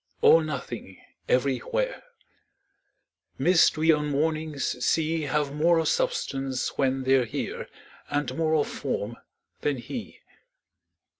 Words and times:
All 0.23 0.39
nothing 0.41 0.97
everywhere: 1.29 2.01
Mists 3.37 3.77
we 3.77 3.91
on 3.91 4.07
mornings 4.09 4.83
see 4.83 5.21
Have 5.25 5.53
more 5.53 5.77
of 5.77 5.87
substance 5.89 6.75
when 6.75 7.03
they're 7.03 7.25
here 7.25 7.67
And 8.09 8.35
more 8.35 8.55
of 8.55 8.67
form 8.67 9.17
than 9.61 9.77
he. 9.77 10.21